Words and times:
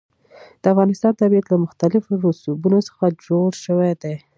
د 0.61 0.63
افغانستان 0.73 1.13
طبیعت 1.21 1.45
له 1.49 1.57
مختلفو 1.65 2.11
رسوبونو 2.25 2.79
څخه 2.87 3.05
جوړ 3.27 3.49
شوی 3.65 3.91
دی. 4.01 4.15